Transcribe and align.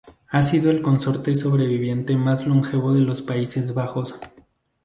Ha 0.29 0.41
sido 0.41 0.71
el 0.71 0.81
consorte 0.81 1.35
sobreviviente 1.35 2.15
más 2.15 2.47
longevo 2.47 2.91
de 2.91 3.01
los 3.01 3.21
Países 3.21 3.75
Bajos. 3.75 4.15